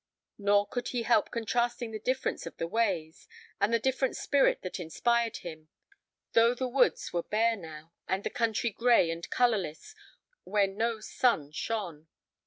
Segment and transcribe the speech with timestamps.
[0.39, 3.27] Nor could he help contrasting the difference of the ways,
[3.59, 5.67] and the different spirit that inspired him,
[6.31, 9.93] though the woods were bare now, and the country gray and colorless
[10.43, 12.07] when no sun shone.